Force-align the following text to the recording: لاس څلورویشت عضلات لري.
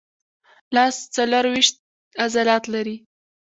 لاس 0.75 0.95
څلورویشت 1.15 1.75
عضلات 2.23 2.63
لري. 2.73 2.95